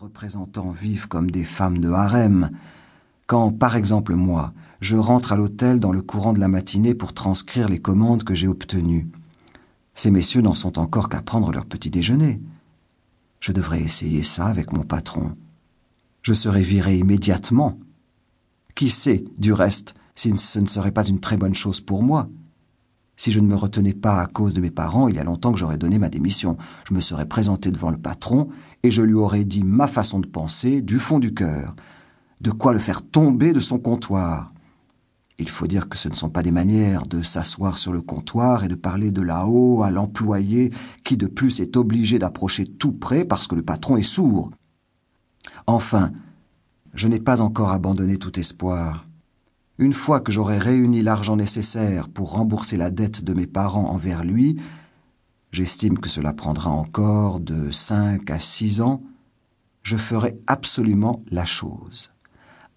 représentants 0.00 0.70
vivent 0.70 1.08
comme 1.08 1.30
des 1.30 1.44
femmes 1.44 1.76
de 1.76 1.90
harem. 1.90 2.48
Quand, 3.26 3.50
par 3.50 3.76
exemple, 3.76 4.14
moi, 4.14 4.54
je 4.80 4.96
rentre 4.96 5.32
à 5.32 5.36
l'hôtel 5.36 5.78
dans 5.78 5.92
le 5.92 6.00
courant 6.00 6.32
de 6.32 6.40
la 6.40 6.48
matinée 6.48 6.94
pour 6.94 7.12
transcrire 7.12 7.68
les 7.68 7.80
commandes 7.80 8.24
que 8.24 8.34
j'ai 8.34 8.48
obtenues. 8.48 9.10
Ces 9.94 10.10
messieurs 10.10 10.40
n'en 10.40 10.54
sont 10.54 10.78
encore 10.78 11.10
qu'à 11.10 11.20
prendre 11.20 11.52
leur 11.52 11.66
petit 11.66 11.90
déjeuner. 11.90 12.40
Je 13.40 13.52
devrais 13.52 13.82
essayer 13.82 14.22
ça 14.22 14.46
avec 14.46 14.72
mon 14.72 14.84
patron. 14.84 15.36
Je 16.22 16.32
serai 16.32 16.62
viré 16.62 16.96
immédiatement. 16.96 17.78
Qui 18.74 18.88
sait, 18.88 19.22
du 19.36 19.52
reste, 19.52 19.92
si 20.14 20.32
ce 20.38 20.60
ne 20.60 20.66
serait 20.66 20.92
pas 20.92 21.04
une 21.04 21.20
très 21.20 21.36
bonne 21.36 21.54
chose 21.54 21.82
pour 21.82 22.02
moi 22.02 22.30
Si 23.20 23.30
je 23.30 23.40
ne 23.40 23.46
me 23.46 23.54
retenais 23.54 23.92
pas 23.92 24.18
à 24.18 24.26
cause 24.26 24.54
de 24.54 24.62
mes 24.62 24.70
parents, 24.70 25.06
il 25.06 25.16
y 25.16 25.18
a 25.18 25.24
longtemps 25.24 25.52
que 25.52 25.58
j'aurais 25.58 25.76
donné 25.76 25.98
ma 25.98 26.08
démission. 26.08 26.56
Je 26.88 26.94
me 26.94 27.02
serais 27.02 27.26
présenté 27.26 27.70
devant 27.70 27.90
le 27.90 27.98
patron 27.98 28.48
et 28.82 28.90
je 28.90 29.02
lui 29.02 29.12
aurais 29.12 29.44
dit 29.44 29.62
ma 29.62 29.88
façon 29.88 30.20
de 30.20 30.26
penser 30.26 30.80
du 30.80 30.98
fond 30.98 31.18
du 31.18 31.34
cœur 31.34 31.76
de 32.40 32.50
quoi 32.50 32.72
le 32.72 32.78
faire 32.78 33.02
tomber 33.02 33.52
de 33.52 33.60
son 33.60 33.78
comptoir. 33.78 34.54
Il 35.38 35.50
faut 35.50 35.66
dire 35.66 35.90
que 35.90 35.98
ce 35.98 36.08
ne 36.08 36.14
sont 36.14 36.30
pas 36.30 36.42
des 36.42 36.50
manières 36.50 37.06
de 37.06 37.20
s'asseoir 37.20 37.76
sur 37.76 37.92
le 37.92 38.00
comptoir 38.00 38.64
et 38.64 38.68
de 38.68 38.74
parler 38.74 39.12
de 39.12 39.20
là-haut 39.20 39.82
à 39.82 39.90
l'employé 39.90 40.72
qui 41.04 41.18
de 41.18 41.26
plus 41.26 41.60
est 41.60 41.76
obligé 41.76 42.18
d'approcher 42.18 42.64
tout 42.64 42.92
près 42.94 43.26
parce 43.26 43.46
que 43.48 43.54
le 43.54 43.62
patron 43.62 43.98
est 43.98 44.02
sourd. 44.02 44.50
Enfin, 45.66 46.10
je 46.94 47.06
n'ai 47.06 47.20
pas 47.20 47.42
encore 47.42 47.72
abandonné 47.72 48.16
tout 48.16 48.40
espoir. 48.40 49.09
Une 49.80 49.92
fois 49.92 50.20
que 50.20 50.30
j'aurai 50.30 50.58
réuni 50.58 51.02
l'argent 51.02 51.34
nécessaire 51.34 52.08
pour 52.08 52.30
rembourser 52.32 52.76
la 52.76 52.92
dette 52.92 53.24
de 53.24 53.34
mes 53.34 53.48
parents 53.48 53.90
envers 53.90 54.22
lui, 54.22 54.60
j'estime 55.50 55.98
que 55.98 56.08
cela 56.08 56.32
prendra 56.32 56.70
encore 56.70 57.40
de 57.40 57.72
cinq 57.72 58.30
à 58.30 58.38
six 58.38 58.80
ans, 58.80 59.02
je 59.82 59.96
ferai 59.96 60.34
absolument 60.46 61.24
la 61.32 61.44
chose 61.44 62.12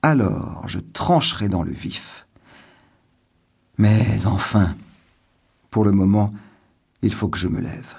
alors 0.04 0.68
je 0.68 0.80
trancherai 0.80 1.50
dans 1.50 1.64
le 1.64 1.72
vif. 1.72 2.28
Mais 3.80 4.26
enfin, 4.28 4.76
pour 5.72 5.84
le 5.84 5.92
moment, 5.92 6.30
il 7.02 7.14
faut 7.14 7.30
que 7.30 7.40
je 7.40 7.48
me 7.48 7.60
lève, 7.60 7.96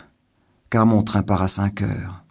car 0.71 0.87
mon 0.87 1.03
train 1.03 1.23
part 1.23 1.43
à 1.43 1.49
cinq 1.49 1.83
heures. 1.83 2.23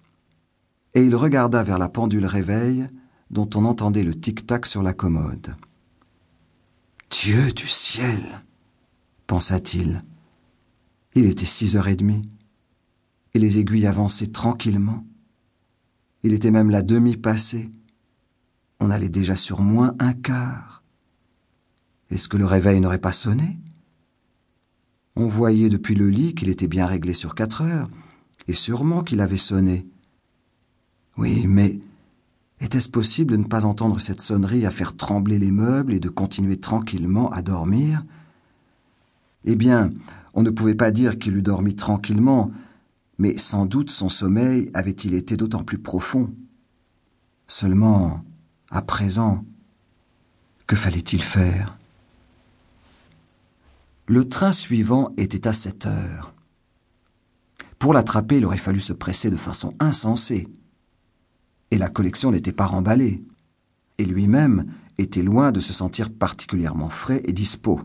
Et 0.94 1.04
il 1.04 1.16
regarda 1.16 1.64
vers 1.64 1.80
la 1.80 1.90
pendule 1.90 2.28
réveil 2.28 2.88
dont 3.32 3.50
on 3.56 3.66
entendait 3.66 4.04
le 4.04 4.14
tic-tac 4.14 4.68
sur 4.68 4.84
la 4.84 4.94
commode. 4.94 5.56
Dieu 7.22 7.52
du 7.52 7.68
ciel 7.68 8.42
pensa-t-il. 9.28 10.04
Il 11.14 11.28
était 11.28 11.46
six 11.46 11.76
heures 11.76 11.88
et 11.88 11.96
demie, 11.96 12.24
et 13.36 13.40
les 13.40 13.60
aiguilles 13.60 13.86
avançaient 13.86 14.32
tranquillement. 14.32 15.06
Il 16.24 16.34
était 16.34 16.50
même 16.50 16.72
la 16.72 16.82
demi 16.82 17.16
passée, 17.16 17.70
on 18.80 18.90
allait 18.90 19.10
déjà 19.10 19.36
sur 19.36 19.62
moins 19.62 19.96
un 20.00 20.14
quart. 20.14 20.84
Est-ce 22.10 22.28
que 22.28 22.38
le 22.38 22.48
réveil 22.48 22.82
n'aurait 22.82 22.98
pas 22.98 23.14
sonné? 23.14 23.60
On 25.16 25.28
voyait 25.28 25.70
depuis 25.70 25.94
le 25.94 26.10
lit 26.10 26.34
qu'il 26.34 26.50
était 26.50 26.68
bien 26.68 26.88
réglé 26.88 27.14
sur 27.14 27.36
quatre 27.36 27.62
heures, 27.62 27.92
et 28.48 28.56
sûrement 28.56 29.04
qu'il 29.04 29.22
avait 29.22 29.38
sonné. 29.38 29.88
Oui, 31.16 31.46
mais 31.46 31.80
était-ce 32.64 32.88
possible 32.88 33.34
de 33.34 33.38
ne 33.38 33.44
pas 33.44 33.66
entendre 33.66 34.00
cette 34.00 34.22
sonnerie 34.22 34.66
à 34.66 34.72
faire 34.72 34.96
trembler 34.96 35.38
les 35.38 35.52
meubles 35.52 35.94
et 35.94 36.00
de 36.00 36.08
continuer 36.08 36.58
tranquillement 36.58 37.30
à 37.32 37.42
dormir? 37.42 38.06
Eh 39.44 39.58
bien, 39.58 39.92
on 40.34 40.44
ne 40.44 40.50
pouvait 40.50 40.74
pas 40.74 40.92
dire 40.92 41.20
qu'il 41.20 41.36
eût 41.36 41.42
dormi 41.42 41.76
tranquillement, 41.76 42.52
mais 43.18 43.38
sans 43.38 43.66
doute 43.66 43.90
son 43.90 44.08
sommeil 44.08 44.72
avait-il 44.74 45.14
été 45.14 45.36
d'autant 45.36 45.64
plus 45.64 45.78
profond. 45.78 46.34
Seulement, 47.48 48.24
à 48.72 48.82
présent, 48.82 49.44
que 50.66 50.78
fallait-il 50.78 51.22
faire? 51.22 51.78
Le 54.08 54.28
train 54.30 54.54
suivant 54.54 55.12
était 55.18 55.48
à 55.50 55.54
sept 55.54 55.86
heures. 55.86 56.34
Pour 57.78 57.94
l'attraper, 57.94 58.38
il 58.38 58.46
aurait 58.46 58.58
fallu 58.58 58.80
se 58.80 58.94
presser 58.94 59.30
de 59.30 59.36
façon 59.36 59.74
insensée. 59.80 60.48
Et 61.74 61.78
la 61.80 61.90
collection 61.90 62.30
n'était 62.30 62.52
pas 62.52 62.68
remballée. 62.68 63.24
Et 63.98 64.06
lui-même 64.06 64.72
était 65.00 65.24
loin 65.24 65.52
de 65.52 65.60
se 65.60 65.74
sentir 65.74 66.14
particulièrement 66.14 66.90
frais 66.90 67.24
et 67.26 67.34
dispos. 67.34 67.82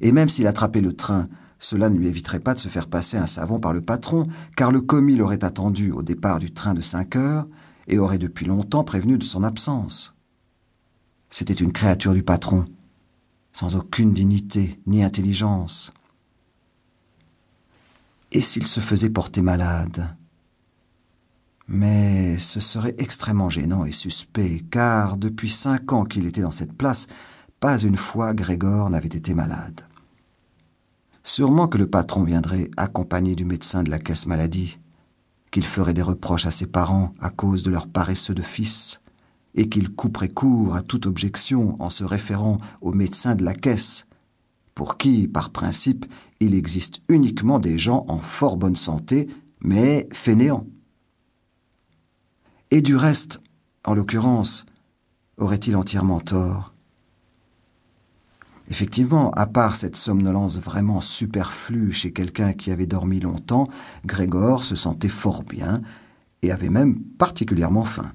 Et 0.00 0.10
même 0.10 0.30
s'il 0.30 0.46
attrapait 0.46 0.80
le 0.80 0.96
train, 0.96 1.28
cela 1.58 1.90
ne 1.90 1.98
lui 1.98 2.06
éviterait 2.06 2.40
pas 2.40 2.54
de 2.54 2.60
se 2.60 2.68
faire 2.68 2.88
passer 2.88 3.18
un 3.18 3.26
savon 3.26 3.60
par 3.60 3.74
le 3.74 3.82
patron, 3.82 4.24
car 4.56 4.72
le 4.72 4.80
commis 4.80 5.16
l'aurait 5.16 5.44
attendu 5.44 5.92
au 5.92 6.02
départ 6.02 6.38
du 6.38 6.50
train 6.50 6.72
de 6.72 6.80
cinq 6.80 7.14
heures, 7.14 7.46
et 7.88 7.98
aurait 7.98 8.16
depuis 8.16 8.46
longtemps 8.46 8.82
prévenu 8.82 9.18
de 9.18 9.24
son 9.24 9.44
absence. 9.44 10.14
C'était 11.28 11.52
une 11.52 11.74
créature 11.74 12.14
du 12.14 12.22
patron, 12.22 12.64
sans 13.52 13.74
aucune 13.74 14.14
dignité 14.14 14.80
ni 14.86 15.04
intelligence. 15.04 15.92
Et 18.32 18.40
s'il 18.40 18.66
se 18.66 18.80
faisait 18.80 19.10
porter 19.10 19.42
malade? 19.42 20.16
Mais 21.68 22.38
ce 22.38 22.60
serait 22.60 22.94
extrêmement 22.98 23.50
gênant 23.50 23.84
et 23.84 23.92
suspect, 23.92 24.62
car 24.70 25.16
depuis 25.16 25.50
cinq 25.50 25.92
ans 25.92 26.04
qu'il 26.04 26.26
était 26.26 26.42
dans 26.42 26.50
cette 26.50 26.72
place, 26.72 27.06
pas 27.60 27.78
une 27.78 27.96
fois 27.96 28.34
Grégor 28.34 28.90
n'avait 28.90 29.08
été 29.08 29.34
malade. 29.34 29.88
Sûrement 31.22 31.66
que 31.66 31.78
le 31.78 31.88
patron 31.88 32.22
viendrait 32.22 32.70
accompagné 32.76 33.34
du 33.34 33.44
médecin 33.44 33.82
de 33.82 33.90
la 33.90 33.98
caisse 33.98 34.26
maladie 34.26 34.78
qu'il 35.56 35.64
ferait 35.64 35.94
des 35.94 36.02
reproches 36.02 36.44
à 36.44 36.50
ses 36.50 36.66
parents 36.66 37.14
à 37.18 37.30
cause 37.30 37.62
de 37.62 37.70
leur 37.70 37.86
paresseux 37.86 38.34
de 38.34 38.42
fils, 38.42 39.00
et 39.54 39.70
qu'il 39.70 39.88
couperait 39.88 40.28
court 40.28 40.76
à 40.76 40.82
toute 40.82 41.06
objection 41.06 41.80
en 41.82 41.88
se 41.88 42.04
référant 42.04 42.58
au 42.82 42.92
médecin 42.92 43.34
de 43.34 43.42
la 43.42 43.54
caisse, 43.54 44.06
pour 44.74 44.98
qui, 44.98 45.26
par 45.26 45.50
principe, 45.50 46.04
il 46.40 46.54
existe 46.54 47.00
uniquement 47.08 47.58
des 47.58 47.78
gens 47.78 48.04
en 48.08 48.18
fort 48.18 48.58
bonne 48.58 48.76
santé, 48.76 49.28
mais 49.60 50.06
fainéants. 50.12 50.66
Et 52.70 52.82
du 52.82 52.96
reste, 52.96 53.40
en 53.84 53.94
l'occurrence, 53.94 54.66
aurait-il 55.38 55.76
entièrement 55.76 56.20
tort? 56.20 56.74
Effectivement, 58.68 59.30
à 59.30 59.46
part 59.46 59.76
cette 59.76 59.94
somnolence 59.94 60.58
vraiment 60.58 61.00
superflue 61.00 61.92
chez 61.92 62.12
quelqu'un 62.12 62.52
qui 62.52 62.72
avait 62.72 62.86
dormi 62.86 63.20
longtemps, 63.20 63.68
Grégor 64.04 64.64
se 64.64 64.74
sentait 64.74 65.08
fort 65.08 65.44
bien 65.44 65.82
et 66.42 66.50
avait 66.50 66.68
même 66.68 67.00
particulièrement 67.00 67.84
faim. 67.84 68.12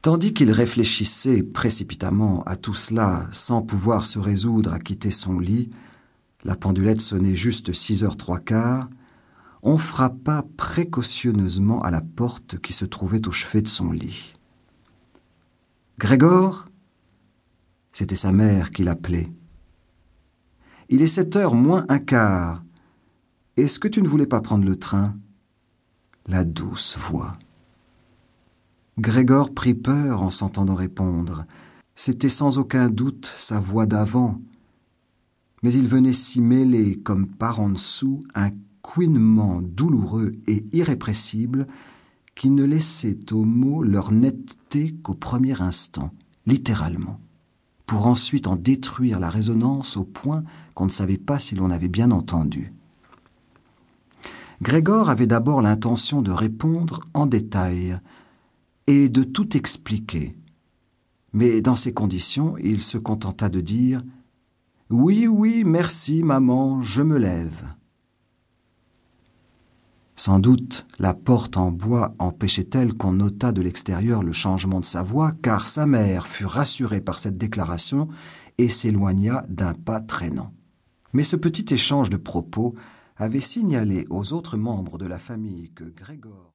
Tandis 0.00 0.32
qu'il 0.32 0.52
réfléchissait 0.52 1.42
précipitamment 1.42 2.44
à 2.44 2.54
tout 2.54 2.74
cela 2.74 3.26
sans 3.32 3.62
pouvoir 3.62 4.06
se 4.06 4.20
résoudre 4.20 4.72
à 4.72 4.78
quitter 4.78 5.10
son 5.10 5.40
lit, 5.40 5.70
la 6.44 6.54
pendulette 6.54 7.00
sonnait 7.00 7.34
juste 7.34 7.72
six 7.72 8.04
heures 8.04 8.16
trois 8.16 8.38
quarts, 8.38 8.88
on 9.62 9.78
frappa 9.78 10.44
précautionneusement 10.56 11.82
à 11.82 11.90
la 11.90 12.00
porte 12.00 12.58
qui 12.58 12.72
se 12.72 12.84
trouvait 12.84 13.26
au 13.26 13.32
chevet 13.32 13.62
de 13.62 13.68
son 13.68 13.92
lit. 13.92 14.34
Grégor 15.98 16.66
c'était 17.96 18.14
sa 18.14 18.30
mère 18.30 18.72
qui 18.72 18.84
l'appelait. 18.84 19.32
Il 20.90 21.00
est 21.00 21.06
sept 21.06 21.34
heures 21.34 21.54
moins 21.54 21.86
un 21.88 21.98
quart. 21.98 22.62
Est-ce 23.56 23.78
que 23.78 23.88
tu 23.88 24.02
ne 24.02 24.06
voulais 24.06 24.26
pas 24.26 24.42
prendre 24.42 24.66
le 24.66 24.76
train? 24.76 25.16
La 26.26 26.44
douce 26.44 26.98
voix. 26.98 27.32
Grégor 28.98 29.54
prit 29.54 29.72
peur 29.72 30.20
en 30.20 30.30
s'entendant 30.30 30.74
répondre. 30.74 31.46
C'était 31.94 32.28
sans 32.28 32.58
aucun 32.58 32.90
doute 32.90 33.32
sa 33.38 33.60
voix 33.60 33.86
d'avant. 33.86 34.42
Mais 35.62 35.72
il 35.72 35.88
venait 35.88 36.12
s'y 36.12 36.42
mêler, 36.42 36.98
comme 36.98 37.26
par 37.26 37.60
en 37.60 37.70
dessous, 37.70 38.26
un 38.34 38.50
couinement 38.86 39.60
douloureux 39.62 40.30
et 40.46 40.64
irrépressible 40.72 41.66
qui 42.36 42.50
ne 42.50 42.62
laissait 42.62 43.32
aux 43.32 43.44
mots 43.44 43.82
leur 43.82 44.12
netteté 44.12 44.94
qu'au 45.02 45.14
premier 45.14 45.60
instant, 45.60 46.12
littéralement 46.46 47.18
pour 47.86 48.06
ensuite 48.06 48.46
en 48.46 48.56
détruire 48.56 49.20
la 49.20 49.30
résonance 49.30 49.96
au 49.96 50.04
point 50.04 50.42
qu'on 50.74 50.86
ne 50.86 50.90
savait 50.90 51.18
pas 51.18 51.38
si 51.38 51.54
l'on 51.54 51.70
avait 51.70 51.88
bien 51.88 52.10
entendu. 52.10 52.72
Grégor 54.60 55.10
avait 55.10 55.26
d'abord 55.26 55.62
l'intention 55.62 56.22
de 56.22 56.32
répondre 56.32 57.00
en 57.14 57.26
détail 57.26 57.98
et 58.86 59.08
de 59.08 59.22
tout 59.22 59.56
expliquer. 59.56 60.36
Mais 61.32 61.60
dans 61.60 61.76
ces 61.76 61.92
conditions, 61.92 62.56
il 62.58 62.82
se 62.82 62.98
contenta 62.98 63.48
de 63.48 63.60
dire 63.60 64.02
Oui, 64.90 65.26
oui, 65.26 65.62
merci, 65.64 66.22
maman, 66.22 66.82
je 66.82 67.02
me 67.02 67.18
lève. 67.18 67.75
Sans 70.18 70.38
doute 70.38 70.86
la 70.98 71.12
porte 71.12 71.58
en 71.58 71.70
bois 71.70 72.14
empêchait-elle 72.18 72.94
qu'on 72.94 73.12
notât 73.12 73.52
de 73.52 73.60
l'extérieur 73.60 74.22
le 74.22 74.32
changement 74.32 74.80
de 74.80 74.86
sa 74.86 75.02
voix, 75.02 75.32
car 75.42 75.68
sa 75.68 75.84
mère 75.84 76.26
fut 76.26 76.46
rassurée 76.46 77.02
par 77.02 77.18
cette 77.18 77.36
déclaration 77.36 78.08
et 78.56 78.70
s'éloigna 78.70 79.44
d'un 79.50 79.74
pas 79.74 80.00
traînant. 80.00 80.52
Mais 81.12 81.22
ce 81.22 81.36
petit 81.36 81.72
échange 81.72 82.08
de 82.08 82.16
propos 82.16 82.74
avait 83.18 83.40
signalé 83.40 84.06
aux 84.08 84.32
autres 84.32 84.56
membres 84.56 84.96
de 84.98 85.06
la 85.06 85.18
famille 85.18 85.70
que 85.74 85.84
Grégor 85.84 86.44